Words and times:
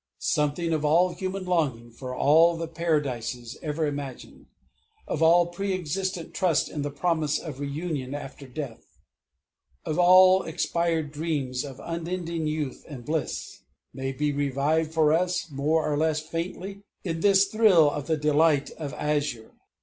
Something 0.17 0.73
of 0.73 0.83
all 0.83 1.09
human 1.13 1.45
longing 1.45 1.91
for 1.91 2.15
all 2.15 2.57
the 2.57 2.67
Paradises 2.67 3.55
ever 3.61 3.85
imagined, 3.85 4.47
of 5.07 5.21
all 5.21 5.45
pre 5.45 5.75
existent 5.75 6.33
trust 6.33 6.69
in 6.71 6.81
the 6.81 6.89
promise 6.89 7.37
of 7.37 7.59
reunion 7.59 8.15
after 8.15 8.47
death, 8.47 8.83
of 9.85 9.99
all 9.99 10.41
expired 10.41 11.11
dreams 11.11 11.63
of 11.63 11.79
unending 11.83 12.47
youth 12.47 12.83
and 12.89 13.05
bliss, 13.05 13.59
may 13.93 14.11
be 14.11 14.31
revived 14.31 14.91
for 14.91 15.13
us, 15.13 15.51
more 15.51 15.87
or 15.87 15.95
less 15.95 16.19
faintly, 16.19 16.81
in 17.03 17.19
this 17.19 17.45
thrill 17.45 17.87
of 17.91 18.07
the 18.07 18.17
delight 18.17 18.71
of 18.79 18.95
azure. 18.95 19.51